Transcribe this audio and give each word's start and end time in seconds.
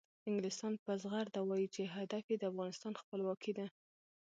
انګلستان 0.29 0.73
په 0.83 0.91
زغرده 1.01 1.39
وایي 1.45 1.67
چې 1.75 1.93
هدف 1.95 2.23
یې 2.31 2.37
د 2.39 2.43
افغانستان 2.51 2.93
خپلواکي 3.01 3.51
ده. 3.57 3.65